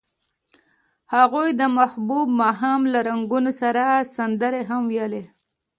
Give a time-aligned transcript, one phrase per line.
[1.15, 3.83] هغوی د محبوب ماښام له رنګونو سره
[4.15, 5.23] سندرې هم ویلې.